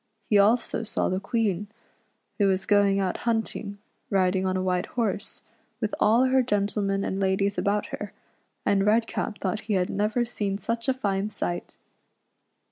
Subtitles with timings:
[0.31, 1.67] He also saw the Queen,
[2.39, 3.77] who was going out hunt ing,
[4.09, 5.43] riding on a white horse,
[5.79, 8.11] with all her gentlemen and ladies about her,
[8.65, 11.77] and Redcap thought he had never seen such a fine sight.